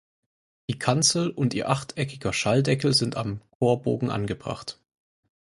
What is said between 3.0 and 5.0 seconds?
am Chorbogen angebracht.